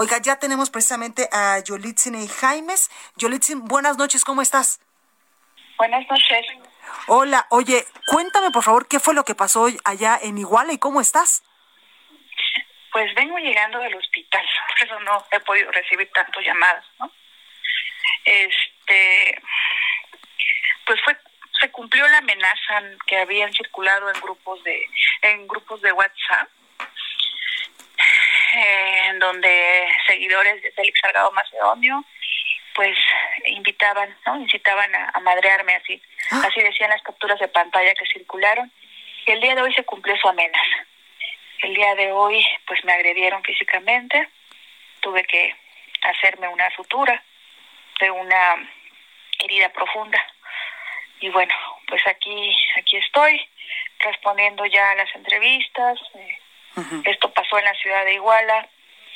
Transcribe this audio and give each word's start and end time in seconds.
Oiga, 0.00 0.18
ya 0.18 0.38
tenemos 0.38 0.70
precisamente 0.70 1.28
a 1.32 1.58
Yolitzin 1.58 2.14
y 2.14 2.28
Jaimes. 2.28 2.88
Yolitzin, 3.16 3.64
buenas 3.64 3.98
noches, 3.98 4.24
¿cómo 4.24 4.42
estás? 4.42 4.80
Buenas 5.76 6.08
noches. 6.08 6.46
Hola, 7.08 7.48
oye, 7.50 7.84
cuéntame 8.06 8.52
por 8.52 8.62
favor 8.62 8.86
qué 8.86 9.00
fue 9.00 9.12
lo 9.12 9.24
que 9.24 9.34
pasó 9.34 9.62
hoy 9.62 9.76
allá 9.84 10.16
en 10.22 10.38
Iguala 10.38 10.72
y 10.72 10.78
cómo 10.78 11.00
estás. 11.00 11.42
Pues 12.92 13.12
vengo 13.16 13.38
llegando 13.38 13.80
del 13.80 13.96
hospital, 13.96 14.46
por 14.68 14.86
eso 14.86 15.00
no 15.00 15.26
he 15.32 15.40
podido 15.40 15.72
recibir 15.72 16.08
tantas 16.12 16.44
llamadas, 16.44 16.84
¿no? 17.00 17.10
Este, 18.24 19.42
pues 20.86 21.00
fue 21.02 21.16
se 21.60 21.72
cumplió 21.72 22.06
la 22.06 22.18
amenaza 22.18 22.82
que 23.04 23.18
habían 23.18 23.52
circulado 23.52 24.08
en 24.14 24.20
grupos 24.20 24.62
de 24.62 24.88
en 25.22 25.48
grupos 25.48 25.82
de 25.82 25.90
WhatsApp 25.90 26.48
en 28.54 29.18
donde 29.18 29.87
seguidores 30.08 30.60
de 30.62 30.72
Félix 30.72 30.98
Salgado 31.00 31.30
Macedonio 31.32 32.04
pues 32.74 32.96
invitaban, 33.46 34.16
¿no? 34.26 34.40
incitaban 34.40 34.94
a, 34.94 35.10
a 35.12 35.20
madrearme 35.20 35.74
así. 35.74 36.00
Así 36.30 36.60
decían 36.60 36.90
las 36.90 37.02
capturas 37.02 37.38
de 37.40 37.48
pantalla 37.48 37.92
que 37.94 38.06
circularon. 38.06 38.70
Y 39.26 39.32
el 39.32 39.40
día 39.40 39.54
de 39.54 39.62
hoy 39.62 39.74
se 39.74 39.84
cumplió 39.84 40.16
su 40.16 40.28
amenaza. 40.28 40.86
El 41.62 41.74
día 41.74 41.94
de 41.96 42.12
hoy 42.12 42.44
pues 42.66 42.84
me 42.84 42.92
agredieron 42.92 43.42
físicamente, 43.42 44.28
tuve 45.00 45.24
que 45.24 45.54
hacerme 46.02 46.46
una 46.48 46.70
sutura 46.76 47.22
de 48.00 48.10
una 48.10 48.70
herida 49.40 49.68
profunda. 49.70 50.24
Y 51.20 51.30
bueno, 51.30 51.52
pues 51.88 52.06
aquí 52.06 52.56
aquí 52.76 52.96
estoy 52.98 53.44
respondiendo 53.98 54.64
ya 54.66 54.92
a 54.92 54.94
las 54.94 55.12
entrevistas. 55.16 55.98
Eh, 56.14 56.38
Esto 57.06 57.32
pasó 57.32 57.58
en 57.58 57.64
la 57.64 57.74
ciudad 57.74 58.04
de 58.04 58.14
Iguala 58.14 58.68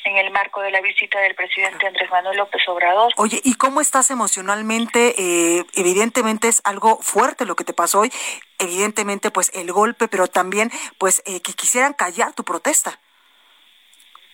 en 0.05 0.17
el 0.17 0.31
marco 0.31 0.61
de 0.61 0.71
la 0.71 0.81
visita 0.81 1.21
del 1.21 1.35
presidente 1.35 1.87
Andrés 1.87 2.11
Manuel 2.11 2.37
López 2.37 2.63
Obrador. 2.69 3.13
Oye, 3.17 3.41
¿y 3.45 3.55
cómo 3.55 3.81
estás 3.81 4.11
emocionalmente? 4.11 5.15
Eh, 5.19 5.65
evidentemente 5.75 6.49
es 6.49 6.61
algo 6.65 6.99
fuerte 6.99 7.47
lo 7.47 7.57
que 7.57 7.65
te 7.65 7.73
pasó 7.73 8.01
hoy. 8.01 8.13
Evidentemente, 8.59 9.31
pues 9.31 9.51
el 9.55 9.73
golpe, 9.73 10.09
pero 10.09 10.27
también, 10.27 10.71
pues, 10.99 11.23
eh, 11.27 11.41
que 11.43 11.55
quisieran 11.55 11.95
callar 11.95 12.33
tu 12.35 12.45
protesta. 12.45 12.99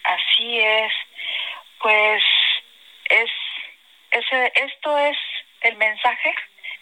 Así 0.04 0.58
es. 0.58 0.92
Pues 1.80 2.22
es, 3.10 3.30
ese, 4.10 4.52
esto 4.54 4.98
es 4.98 5.16
el 5.60 5.76
mensaje 5.76 6.34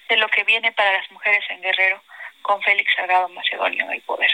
de 0.08 0.16
lo 0.16 0.28
que 0.28 0.44
viene 0.44 0.72
para 0.72 0.92
las 0.92 1.10
mujeres 1.10 1.44
en 1.50 1.60
Guerrero 1.60 2.02
con 2.42 2.62
Félix 2.62 2.94
Salgado 2.94 3.28
Macedonio 3.28 3.84
en 3.84 3.92
el 3.92 4.02
poder. 4.02 4.30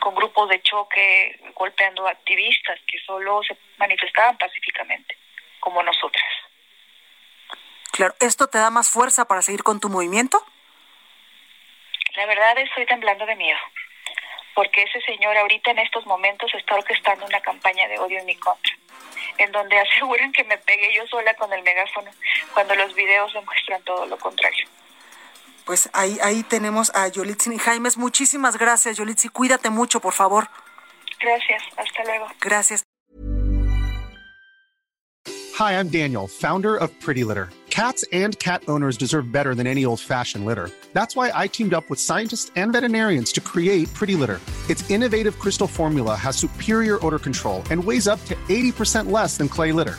Con 0.00 0.14
grupos 0.14 0.48
de 0.48 0.62
choque 0.62 1.38
golpeando 1.54 2.08
activistas 2.08 2.78
que 2.86 2.98
solo 3.00 3.42
se 3.42 3.56
manifestaban 3.76 4.36
pacíficamente, 4.38 5.16
como 5.60 5.82
nosotras. 5.82 6.24
Claro, 7.92 8.14
¿esto 8.20 8.46
te 8.48 8.58
da 8.58 8.70
más 8.70 8.90
fuerza 8.90 9.26
para 9.26 9.42
seguir 9.42 9.62
con 9.62 9.80
tu 9.80 9.88
movimiento? 9.88 10.42
La 12.16 12.26
verdad 12.26 12.58
estoy 12.58 12.86
temblando 12.86 13.26
de 13.26 13.36
miedo, 13.36 13.58
porque 14.54 14.82
ese 14.82 15.00
señor 15.02 15.36
ahorita 15.36 15.70
en 15.70 15.78
estos 15.80 16.06
momentos 16.06 16.52
está 16.54 16.76
orquestando 16.76 17.26
una 17.26 17.40
campaña 17.40 17.86
de 17.88 17.98
odio 17.98 18.18
en 18.18 18.26
mi 18.26 18.36
contra, 18.36 18.74
en 19.38 19.52
donde 19.52 19.78
aseguran 19.80 20.32
que 20.32 20.44
me 20.44 20.58
pegué 20.58 20.94
yo 20.94 21.06
sola 21.06 21.34
con 21.34 21.52
el 21.52 21.62
megáfono, 21.62 22.10
cuando 22.54 22.74
los 22.74 22.94
videos 22.94 23.32
demuestran 23.32 23.82
todo 23.84 24.06
lo 24.06 24.18
contrario. 24.18 24.66
Pues 25.70 25.88
ahí, 25.92 26.18
ahí 26.20 26.42
tenemos 26.42 26.90
a 26.96 27.06
Yolitzin 27.06 27.52
y 27.52 27.58
Jaimes. 27.58 27.96
Muchísimas 27.96 28.58
gracias, 28.58 28.96
Yolitzin. 28.96 29.30
Cuídate 29.30 29.70
mucho, 29.70 30.00
por 30.00 30.12
favor. 30.12 30.48
Gracias, 31.20 31.62
hasta 31.76 32.02
luego. 32.02 32.26
Gracias. 32.40 32.82
Hi, 35.60 35.78
I'm 35.78 35.88
Daniel, 35.88 36.26
founder 36.26 36.74
of 36.74 36.90
Pretty 36.98 37.22
Litter. 37.22 37.50
Cats 37.70 38.04
and 38.12 38.36
cat 38.40 38.64
owners 38.66 38.98
deserve 38.98 39.30
better 39.30 39.54
than 39.54 39.68
any 39.68 39.84
old 39.84 40.00
fashioned 40.00 40.44
litter. 40.44 40.70
That's 40.92 41.14
why 41.14 41.30
I 41.32 41.46
teamed 41.46 41.72
up 41.72 41.88
with 41.88 42.00
scientists 42.00 42.50
and 42.56 42.72
veterinarians 42.72 43.30
to 43.34 43.40
create 43.40 43.94
Pretty 43.94 44.16
Litter. 44.16 44.40
Its 44.68 44.82
innovative 44.90 45.38
crystal 45.38 45.68
formula 45.68 46.16
has 46.16 46.36
superior 46.36 46.98
odor 47.06 47.20
control 47.20 47.62
and 47.70 47.84
weighs 47.84 48.08
up 48.08 48.18
to 48.24 48.34
80% 48.48 49.12
less 49.12 49.36
than 49.36 49.48
clay 49.48 49.70
litter. 49.70 49.98